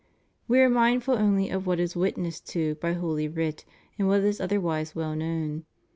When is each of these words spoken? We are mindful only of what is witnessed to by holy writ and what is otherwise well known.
We 0.47 0.57
are 0.61 0.67
mindful 0.67 1.13
only 1.15 1.51
of 1.51 1.67
what 1.67 1.79
is 1.79 1.95
witnessed 1.95 2.47
to 2.53 2.73
by 2.81 2.93
holy 2.93 3.27
writ 3.27 3.65
and 3.99 4.07
what 4.07 4.21
is 4.21 4.41
otherwise 4.41 4.95
well 4.95 5.15
known. 5.15 5.65